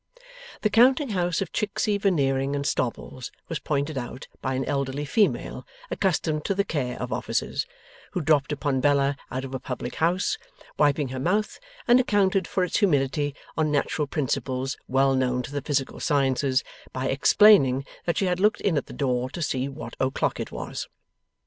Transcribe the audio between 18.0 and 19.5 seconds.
that she had looked in at the door to